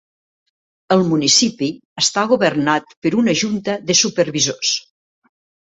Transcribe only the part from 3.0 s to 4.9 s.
per una Junta de Supervisors.